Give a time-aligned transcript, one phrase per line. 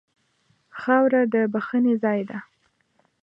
[0.79, 2.37] خاوره د بښنې ځای ده.